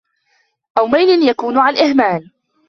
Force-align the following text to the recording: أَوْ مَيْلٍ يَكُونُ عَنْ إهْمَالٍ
أَوْ 0.77 0.87
مَيْلٍ 0.87 1.09
يَكُونُ 1.29 1.57
عَنْ 1.57 1.77
إهْمَالٍ 1.77 2.29